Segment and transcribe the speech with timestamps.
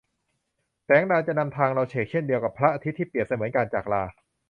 [0.83, 4.03] แสงดาวจะนำทางเราเฉกเช่นเดียวกับพระอาทิตย์ที่เปรียบเสมือนการจากลา